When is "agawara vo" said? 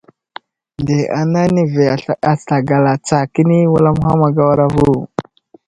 4.27-4.89